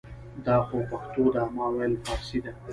[0.45, 2.51] دا خو پښتو ده ما ویل فارسي ده